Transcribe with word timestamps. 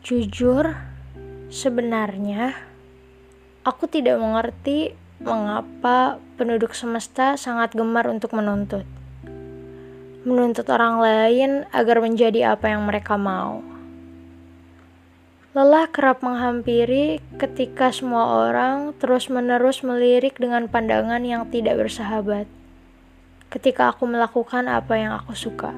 Jujur, 0.00 0.64
sebenarnya 1.52 2.56
aku 3.68 3.84
tidak 3.84 4.16
mengerti 4.16 4.96
mengapa 5.20 6.16
penduduk 6.40 6.72
semesta 6.72 7.36
sangat 7.36 7.76
gemar 7.76 8.08
untuk 8.08 8.32
menuntut. 8.32 8.88
Menuntut 10.24 10.64
orang 10.72 11.04
lain 11.04 11.50
agar 11.68 12.00
menjadi 12.00 12.56
apa 12.56 12.72
yang 12.72 12.88
mereka 12.88 13.20
mau. 13.20 13.60
Lelah 15.52 15.84
kerap 15.92 16.24
menghampiri 16.24 17.20
ketika 17.36 17.92
semua 17.92 18.48
orang 18.48 18.96
terus-menerus 18.96 19.84
melirik 19.84 20.40
dengan 20.40 20.64
pandangan 20.64 21.20
yang 21.20 21.44
tidak 21.52 21.76
bersahabat. 21.76 22.48
Ketika 23.52 23.92
aku 23.92 24.08
melakukan 24.08 24.64
apa 24.64 24.96
yang 24.96 25.12
aku 25.12 25.36
suka, 25.36 25.76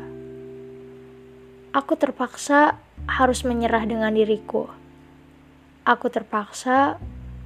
aku 1.75 1.99
terpaksa 1.99 2.79
harus 3.07 3.43
menyerah 3.43 3.87
dengan 3.87 4.15
diriku. 4.15 4.71
Aku 5.83 6.07
terpaksa 6.11 6.99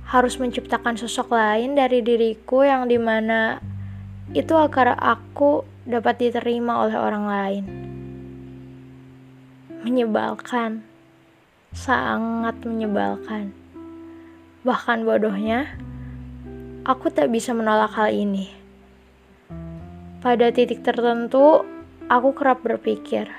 harus 0.07 0.39
menciptakan 0.39 0.95
sosok 0.95 1.35
lain 1.35 1.75
dari 1.75 2.05
diriku 2.05 2.63
yang 2.63 2.87
di 2.87 3.01
mana 3.01 3.59
itu 4.35 4.55
agar 4.55 4.95
aku 4.99 5.67
dapat 5.87 6.19
diterima 6.19 6.83
oleh 6.83 6.97
orang 6.99 7.25
lain. 7.27 7.65
Menyebalkan, 9.87 10.83
sangat 11.71 12.59
menyebalkan. 12.67 13.55
Bahkan 14.67 15.07
bodohnya, 15.07 15.79
aku 16.83 17.07
tak 17.11 17.31
bisa 17.31 17.55
menolak 17.55 17.95
hal 17.95 18.11
ini. 18.11 18.51
Pada 20.19 20.51
titik 20.51 20.83
tertentu, 20.83 21.63
aku 22.11 22.35
kerap 22.35 22.67
berpikir, 22.67 23.31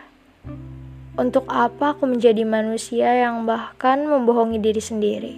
untuk 1.17 1.49
apa 1.49 1.97
aku 1.97 2.05
menjadi 2.05 2.45
manusia 2.45 3.09
yang 3.09 3.49
bahkan 3.49 4.05
membohongi 4.05 4.61
diri 4.61 4.77
sendiri? 4.77 5.35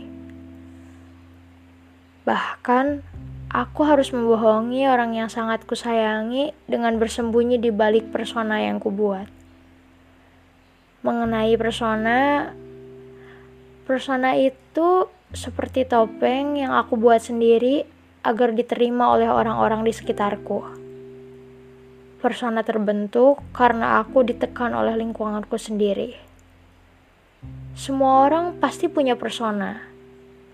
Bahkan, 2.27 2.99
aku 3.47 3.81
harus 3.87 4.11
membohongi 4.11 4.83
orang 4.91 5.15
yang 5.15 5.31
sangat 5.31 5.63
kusayangi 5.63 6.51
dengan 6.67 6.99
bersembunyi 6.99 7.63
di 7.63 7.71
balik 7.71 8.11
persona 8.11 8.59
yang 8.59 8.83
kubuat. 8.83 9.31
Mengenai 10.99 11.55
persona, 11.55 12.51
persona 13.87 14.35
itu 14.35 15.07
seperti 15.31 15.87
topeng 15.87 16.59
yang 16.59 16.75
aku 16.75 16.99
buat 16.99 17.23
sendiri 17.23 17.87
agar 18.27 18.51
diterima 18.51 19.15
oleh 19.15 19.31
orang-orang 19.31 19.87
di 19.87 19.95
sekitarku. 19.95 20.88
Persona 22.19 22.67
terbentuk 22.67 23.39
karena 23.55 24.03
aku 24.03 24.27
ditekan 24.27 24.75
oleh 24.75 24.99
lingkunganku 24.99 25.55
sendiri. 25.55 26.19
Semua 27.79 28.27
orang 28.27 28.59
pasti 28.59 28.91
punya 28.91 29.15
persona, 29.15 29.79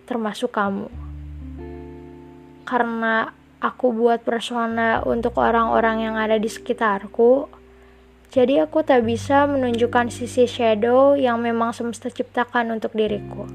termasuk 0.06 0.54
kamu. 0.54 0.94
Karena 2.70 3.34
aku 3.58 3.90
buat 3.98 4.22
persona 4.22 5.02
untuk 5.02 5.42
orang-orang 5.42 6.06
yang 6.06 6.16
ada 6.22 6.38
di 6.38 6.46
sekitarku, 6.46 7.50
jadi 8.30 8.70
aku 8.70 8.86
tak 8.86 9.02
bisa 9.02 9.50
menunjukkan 9.50 10.14
sisi 10.14 10.46
shadow 10.46 11.18
yang 11.18 11.42
memang 11.42 11.74
semesta 11.74 12.14
ciptakan 12.14 12.78
untuk 12.78 12.94
diriku. 12.94 13.50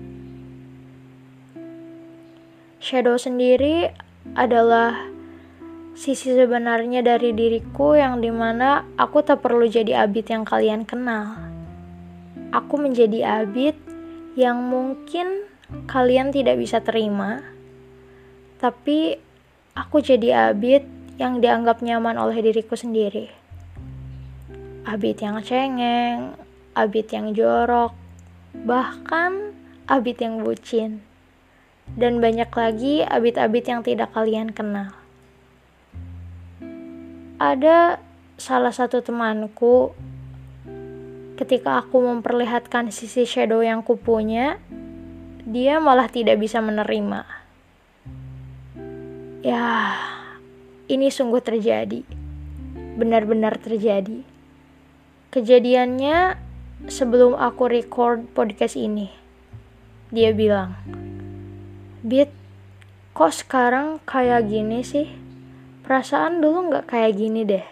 Shadow 2.83 3.21
sendiri 3.21 3.93
adalah 4.35 4.99
sisi 6.01 6.33
sebenarnya 6.33 7.05
dari 7.05 7.37
diriku 7.37 7.93
yang 7.93 8.25
di 8.25 8.33
mana 8.33 8.89
aku 8.97 9.21
tak 9.21 9.45
perlu 9.45 9.69
jadi 9.69 10.09
abid 10.09 10.33
yang 10.33 10.49
kalian 10.49 10.89
kenal. 10.89 11.37
Aku 12.57 12.81
menjadi 12.81 13.45
abid 13.45 13.77
yang 14.33 14.65
mungkin 14.65 15.45
kalian 15.85 16.33
tidak 16.33 16.57
bisa 16.57 16.81
terima, 16.81 17.45
tapi 18.57 19.21
aku 19.77 20.01
jadi 20.01 20.57
abid 20.57 20.89
yang 21.21 21.45
dianggap 21.45 21.85
nyaman 21.85 22.17
oleh 22.17 22.41
diriku 22.41 22.81
sendiri. 22.81 23.29
Abid 24.89 25.21
yang 25.21 25.45
cengeng, 25.45 26.33
abid 26.73 27.13
yang 27.13 27.37
jorok, 27.37 27.93
bahkan 28.65 29.53
abid 29.85 30.17
yang 30.17 30.41
bucin. 30.41 31.05
Dan 31.93 32.25
banyak 32.25 32.49
lagi 32.49 33.05
abid-abid 33.05 33.65
yang 33.69 33.83
tidak 33.85 34.15
kalian 34.17 34.55
kenal 34.55 35.00
ada 37.41 37.97
salah 38.37 38.69
satu 38.69 39.01
temanku 39.01 39.97
ketika 41.41 41.81
aku 41.81 42.05
memperlihatkan 42.05 42.93
sisi 42.93 43.25
shadow 43.25 43.65
yang 43.65 43.81
kupunya, 43.81 44.61
dia 45.49 45.81
malah 45.81 46.05
tidak 46.13 46.37
bisa 46.37 46.61
menerima. 46.61 47.25
Ya, 49.41 49.97
ini 50.93 51.09
sungguh 51.09 51.41
terjadi. 51.41 52.05
Benar-benar 53.01 53.57
terjadi. 53.57 54.21
Kejadiannya 55.33 56.37
sebelum 56.93 57.41
aku 57.41 57.73
record 57.73 58.29
podcast 58.37 58.77
ini. 58.77 59.09
Dia 60.13 60.37
bilang, 60.37 60.77
"Bit, 62.05 62.29
kok 63.17 63.33
sekarang 63.33 63.97
kayak 64.05 64.45
gini 64.45 64.85
sih?" 64.85 65.30
Perasaan 65.91 66.39
dulu 66.39 66.71
nggak 66.71 66.87
kayak 66.87 67.19
gini 67.19 67.43
deh. 67.43 67.67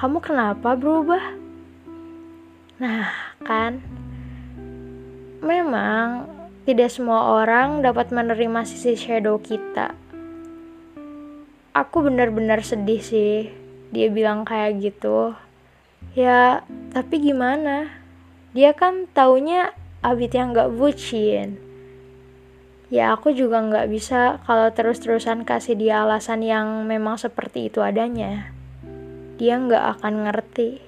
Kamu 0.00 0.24
kenapa 0.24 0.72
berubah? 0.80 1.36
Nah, 2.80 3.12
kan? 3.44 3.84
Memang 5.44 6.24
tidak 6.64 6.88
semua 6.88 7.36
orang 7.36 7.84
dapat 7.84 8.08
menerima 8.16 8.64
sisi 8.64 8.96
shadow 8.96 9.36
kita. 9.36 9.92
Aku 11.76 12.08
benar-benar 12.08 12.64
sedih 12.64 13.04
sih. 13.04 13.52
Dia 13.92 14.08
bilang 14.08 14.48
kayak 14.48 14.80
gitu. 14.80 15.36
Ya, 16.16 16.64
tapi 16.96 17.28
gimana? 17.28 17.92
Dia 18.56 18.72
kan 18.72 19.04
taunya 19.12 19.76
abit 20.00 20.32
yang 20.32 20.56
gak 20.56 20.72
bucin 20.72 21.60
ya 22.94 23.10
aku 23.10 23.34
juga 23.34 23.58
nggak 23.58 23.90
bisa 23.90 24.38
kalau 24.46 24.70
terus-terusan 24.70 25.42
kasih 25.42 25.74
dia 25.74 26.06
alasan 26.06 26.46
yang 26.46 26.86
memang 26.86 27.18
seperti 27.18 27.66
itu 27.66 27.82
adanya. 27.82 28.54
Dia 29.34 29.58
nggak 29.58 29.98
akan 29.98 30.30
ngerti. 30.30 30.78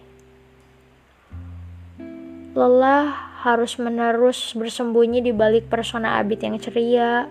Lelah 2.54 3.10
harus 3.42 3.74
menerus 3.82 4.54
bersembunyi 4.54 5.18
di 5.18 5.34
balik 5.34 5.66
persona 5.66 6.22
Abid 6.22 6.46
yang 6.46 6.62
ceria, 6.62 7.26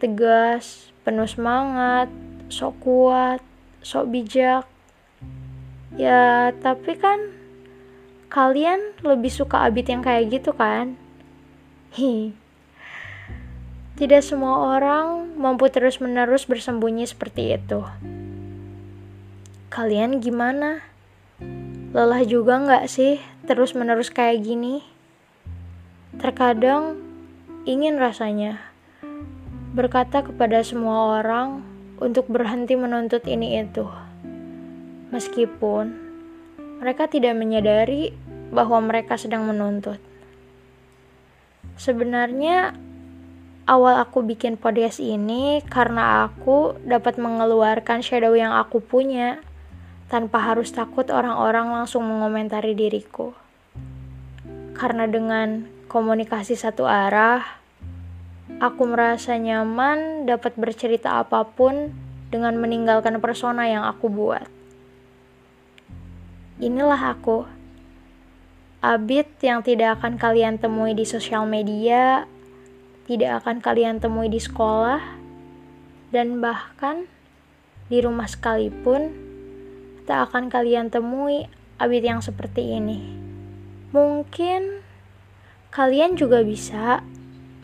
tegas, 0.00 0.88
penuh 1.04 1.28
semangat, 1.28 2.08
sok 2.48 2.80
kuat, 2.80 3.44
sok 3.84 4.08
bijak. 4.08 4.64
Ya, 6.00 6.56
tapi 6.56 6.96
kan 6.96 7.20
kalian 8.32 8.96
lebih 9.04 9.28
suka 9.28 9.68
Abid 9.68 9.92
yang 9.92 10.00
kayak 10.00 10.40
gitu 10.40 10.56
kan? 10.56 10.96
Hi, 11.94 12.34
tidak 13.94 14.26
semua 14.26 14.74
orang 14.74 15.38
mampu 15.38 15.70
terus-menerus 15.70 16.50
bersembunyi 16.50 17.06
seperti 17.06 17.54
itu. 17.54 17.86
Kalian 19.70 20.18
gimana? 20.18 20.82
Lelah 21.94 22.26
juga 22.26 22.58
nggak 22.58 22.90
sih 22.90 23.22
terus-menerus 23.46 24.10
kayak 24.10 24.42
gini? 24.42 24.82
Terkadang 26.18 26.98
ingin 27.70 27.94
rasanya 27.94 28.58
berkata 29.74 30.26
kepada 30.26 30.62
semua 30.66 31.22
orang 31.22 31.62
untuk 32.02 32.26
berhenti 32.26 32.74
menuntut 32.74 33.22
ini 33.30 33.62
itu. 33.62 33.86
Meskipun 35.14 35.94
mereka 36.82 37.06
tidak 37.06 37.38
menyadari 37.38 38.10
bahwa 38.50 38.82
mereka 38.82 39.14
sedang 39.14 39.46
menuntut. 39.46 40.02
Sebenarnya 41.78 42.74
awal 43.64 43.96
aku 43.96 44.20
bikin 44.20 44.60
podcast 44.60 45.00
ini 45.00 45.64
karena 45.64 46.28
aku 46.28 46.76
dapat 46.84 47.16
mengeluarkan 47.16 48.04
shadow 48.04 48.36
yang 48.36 48.52
aku 48.52 48.84
punya 48.84 49.40
tanpa 50.12 50.36
harus 50.52 50.68
takut 50.68 51.08
orang-orang 51.08 51.72
langsung 51.72 52.04
mengomentari 52.04 52.76
diriku. 52.76 53.32
Karena 54.76 55.08
dengan 55.08 55.64
komunikasi 55.88 56.60
satu 56.60 56.84
arah, 56.84 57.40
aku 58.60 58.84
merasa 58.84 59.40
nyaman 59.40 60.28
dapat 60.28 60.52
bercerita 60.60 61.24
apa 61.24 61.48
pun 61.48 61.88
dengan 62.28 62.60
meninggalkan 62.60 63.16
persona 63.16 63.64
yang 63.64 63.88
aku 63.88 64.12
buat. 64.12 64.44
Inilah 66.60 67.16
aku. 67.16 67.48
Abid 68.84 69.40
yang 69.40 69.64
tidak 69.64 69.96
akan 69.96 70.20
kalian 70.20 70.60
temui 70.60 70.92
di 70.92 71.08
sosial 71.08 71.48
media 71.48 72.28
tidak 73.04 73.44
akan 73.44 73.60
kalian 73.60 74.00
temui 74.00 74.32
di 74.32 74.40
sekolah, 74.40 75.00
dan 76.14 76.40
bahkan 76.40 77.04
di 77.92 78.00
rumah 78.00 78.24
sekalipun 78.24 79.12
tak 80.08 80.30
akan 80.30 80.48
kalian 80.48 80.88
temui 80.88 81.48
abid 81.76 82.04
yang 82.04 82.20
seperti 82.24 82.80
ini. 82.80 83.02
Mungkin 83.92 84.84
kalian 85.74 86.16
juga 86.16 86.40
bisa 86.44 87.02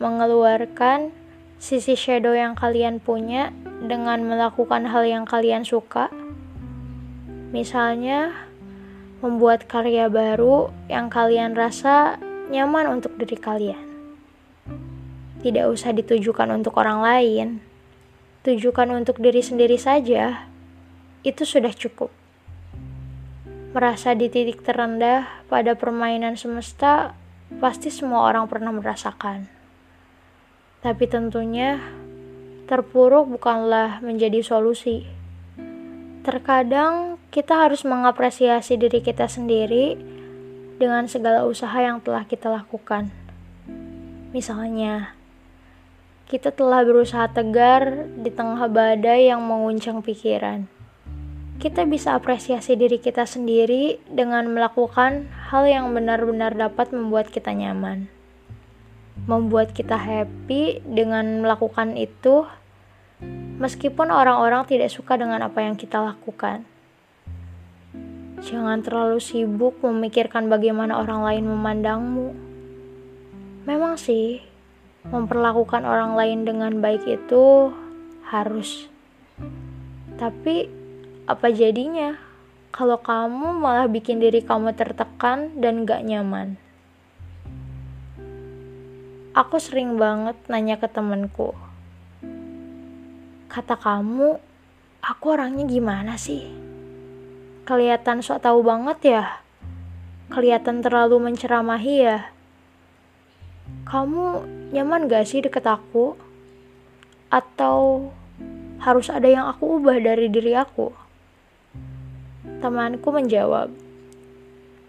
mengeluarkan 0.01 1.13
sisi 1.61 1.93
shadow 1.93 2.33
yang 2.33 2.57
kalian 2.57 2.97
punya 2.97 3.53
dengan 3.85 4.25
melakukan 4.25 4.89
hal 4.89 5.05
yang 5.05 5.25
kalian 5.29 5.61
suka. 5.61 6.09
Misalnya, 7.53 8.33
membuat 9.21 9.69
karya 9.69 10.09
baru 10.09 10.73
yang 10.89 11.13
kalian 11.13 11.53
rasa 11.53 12.17
nyaman 12.49 12.89
untuk 12.89 13.13
diri 13.21 13.37
kalian. 13.37 13.90
Tidak 15.41 15.65
usah 15.65 15.89
ditujukan 15.97 16.53
untuk 16.53 16.77
orang 16.77 17.01
lain, 17.01 17.47
tujukan 18.45 18.89
untuk 18.93 19.17
diri 19.17 19.41
sendiri 19.41 19.77
saja. 19.77 20.45
Itu 21.25 21.49
sudah 21.49 21.73
cukup. 21.73 22.13
Merasa 23.73 24.13
di 24.13 24.29
titik 24.29 24.61
terendah 24.61 25.45
pada 25.49 25.73
permainan 25.73 26.37
semesta, 26.37 27.17
pasti 27.57 27.89
semua 27.89 28.29
orang 28.29 28.45
pernah 28.45 28.69
merasakan. 28.69 29.49
Tapi 30.81 31.05
tentunya, 31.09 31.81
terpuruk 32.69 33.29
bukanlah 33.29 34.01
menjadi 34.01 34.41
solusi. 34.45 35.05
Terkadang 36.21 37.17
kita 37.33 37.65
harus 37.65 37.81
mengapresiasi 37.81 38.77
diri 38.77 39.01
kita 39.01 39.25
sendiri 39.25 39.97
dengan 40.81 41.05
segala 41.05 41.45
usaha 41.45 41.77
yang 41.77 42.01
telah 42.01 42.25
kita 42.25 42.49
lakukan. 42.49 43.13
Misalnya, 44.33 45.13
kita 46.31 46.55
telah 46.55 46.87
berusaha 46.87 47.27
tegar 47.27 48.07
di 48.07 48.31
tengah 48.31 48.71
badai 48.71 49.27
yang 49.27 49.43
menguncang 49.43 49.99
pikiran. 49.99 50.63
Kita 51.59 51.83
bisa 51.83 52.15
apresiasi 52.15 52.79
diri 52.79 53.03
kita 53.03 53.27
sendiri 53.27 53.99
dengan 54.07 54.47
melakukan 54.47 55.27
hal 55.51 55.67
yang 55.67 55.91
benar-benar 55.91 56.55
dapat 56.55 56.95
membuat 56.95 57.27
kita 57.27 57.51
nyaman. 57.51 58.07
Membuat 59.27 59.75
kita 59.75 59.99
happy 59.99 60.79
dengan 60.87 61.43
melakukan 61.43 61.99
itu, 61.99 62.47
meskipun 63.59 64.07
orang-orang 64.07 64.63
tidak 64.71 64.87
suka 64.87 65.19
dengan 65.19 65.43
apa 65.43 65.67
yang 65.67 65.75
kita 65.75 65.99
lakukan. 65.99 66.63
Jangan 68.39 68.79
terlalu 68.87 69.19
sibuk 69.19 69.83
memikirkan 69.83 70.47
bagaimana 70.47 70.95
orang 70.95 71.27
lain 71.27 71.43
memandangmu. 71.43 72.27
Memang 73.67 73.99
sih, 73.99 74.41
memperlakukan 75.07 75.81
orang 75.81 76.13
lain 76.13 76.45
dengan 76.45 76.77
baik 76.77 77.07
itu 77.09 77.73
harus. 78.29 78.85
Tapi 80.21 80.69
apa 81.25 81.47
jadinya 81.49 82.19
kalau 82.69 83.01
kamu 83.01 83.57
malah 83.57 83.89
bikin 83.89 84.21
diri 84.21 84.45
kamu 84.45 84.77
tertekan 84.77 85.57
dan 85.57 85.83
gak 85.89 86.05
nyaman? 86.05 86.61
Aku 89.31 89.63
sering 89.63 89.95
banget 89.95 90.35
nanya 90.51 90.75
ke 90.75 90.91
temenku, 90.91 91.55
kata 93.47 93.79
kamu, 93.79 94.35
aku 94.99 95.25
orangnya 95.31 95.63
gimana 95.63 96.19
sih? 96.19 96.51
Kelihatan 97.63 98.19
sok 98.19 98.43
tahu 98.43 98.59
banget 98.59 98.99
ya? 99.07 99.23
Kelihatan 100.27 100.83
terlalu 100.83 101.31
menceramahi 101.31 101.95
ya? 102.03 102.27
Kamu 103.91 104.47
nyaman 104.71 105.11
gak 105.11 105.27
sih 105.27 105.43
deket 105.43 105.67
aku? 105.67 106.15
Atau 107.27 108.11
harus 108.79 109.11
ada 109.11 109.27
yang 109.27 109.51
aku 109.51 109.81
ubah 109.81 109.99
dari 109.99 110.31
diri 110.31 110.55
aku? 110.55 110.95
Temanku 112.63 113.09
menjawab, 113.11 113.73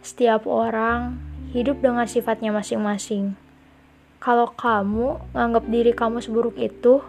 setiap 0.04 0.46
orang 0.46 1.18
hidup 1.56 1.80
dengan 1.80 2.04
sifatnya 2.04 2.52
masing-masing. 2.52 3.34
Kalau 4.22 4.52
kamu 4.54 5.18
nganggap 5.34 5.64
diri 5.66 5.92
kamu 5.96 6.22
seburuk 6.22 6.54
itu, 6.60 7.02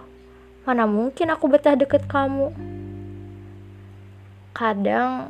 mana 0.65 0.87
mungkin 0.89 1.29
aku 1.29 1.45
betah 1.51 1.77
deket 1.77 2.09
kamu? 2.09 2.49
Kadang 4.55 5.29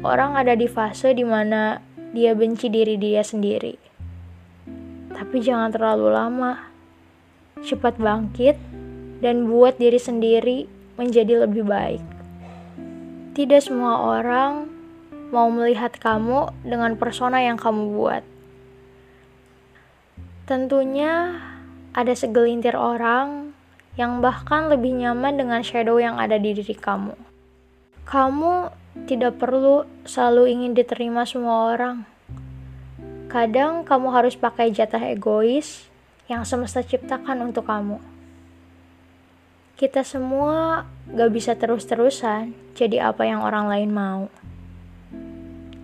orang 0.00 0.40
ada 0.40 0.56
di 0.56 0.70
fase 0.70 1.12
di 1.12 1.26
mana 1.26 1.84
dia 2.16 2.32
benci 2.32 2.72
diri 2.72 2.96
dia 2.96 3.20
sendiri 3.20 3.81
tapi 5.22 5.38
jangan 5.38 5.70
terlalu 5.70 6.10
lama. 6.10 6.58
Cepat 7.62 7.94
bangkit 7.94 8.58
dan 9.22 9.46
buat 9.46 9.78
diri 9.78 10.02
sendiri 10.02 10.66
menjadi 10.98 11.46
lebih 11.46 11.62
baik. 11.62 12.02
Tidak 13.38 13.62
semua 13.62 14.18
orang 14.18 14.66
mau 15.30 15.46
melihat 15.46 15.94
kamu 15.94 16.50
dengan 16.66 16.98
persona 16.98 17.38
yang 17.38 17.54
kamu 17.54 17.94
buat. 17.94 18.26
Tentunya 20.50 21.38
ada 21.94 22.12
segelintir 22.18 22.74
orang 22.74 23.54
yang 23.94 24.18
bahkan 24.18 24.66
lebih 24.74 24.90
nyaman 24.90 25.38
dengan 25.38 25.62
shadow 25.62 26.02
yang 26.02 26.18
ada 26.18 26.34
di 26.34 26.50
diri 26.50 26.74
kamu. 26.74 27.14
Kamu 28.02 28.74
tidak 29.06 29.38
perlu 29.38 29.86
selalu 30.02 30.50
ingin 30.50 30.74
diterima 30.74 31.22
semua 31.22 31.78
orang. 31.78 32.02
Kadang 33.32 33.88
kamu 33.88 34.12
harus 34.12 34.36
pakai 34.36 34.68
jatah 34.68 35.00
egois 35.08 35.88
yang 36.28 36.44
semesta 36.44 36.84
ciptakan 36.84 37.48
untuk 37.48 37.64
kamu. 37.64 37.96
Kita 39.72 40.04
semua 40.04 40.84
gak 41.08 41.32
bisa 41.32 41.56
terus-terusan 41.56 42.52
jadi 42.76 43.08
apa 43.08 43.24
yang 43.24 43.40
orang 43.40 43.72
lain 43.72 43.88
mau. 43.88 44.28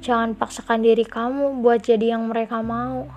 Jangan 0.05 0.37
paksakan 0.37 0.85
diri 0.85 1.09
kamu 1.09 1.65
buat 1.65 1.89
jadi 1.89 2.21
yang 2.21 2.29
mereka 2.29 2.61
mau. 2.61 3.09